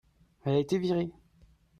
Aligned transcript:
elle 0.45 0.55
a 0.55 0.57
été 0.57 0.79
virée. 0.79 1.11